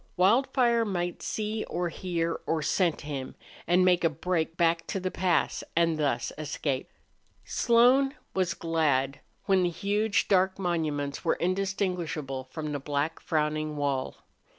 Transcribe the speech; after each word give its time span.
Wildfire 0.17 0.83
might 0.83 1.21
see 1.21 1.63
or 1.65 1.89
hear 1.89 2.39
or 2.47 2.63
scent 2.63 3.01
him, 3.01 3.35
and 3.67 3.85
make 3.85 4.03
a 4.03 4.09
break 4.09 4.57
back 4.57 4.87
to 4.87 4.99
the 4.99 5.11
pass 5.11 5.63
and 5.75 5.99
thus 5.99 6.31
escape. 6.39 6.89
Slone 7.45 8.15
was 8.33 8.55
glad 8.55 9.19
when 9.45 9.61
the 9.61 9.69
huge, 9.69 10.27
dark 10.27 10.57
monuments 10.57 11.23
were 11.23 11.35
indistinguishable 11.35 12.45
from 12.45 12.71
the 12.71 12.79
black, 12.79 13.19
frowning 13.19 13.77
wall. 13.77 14.23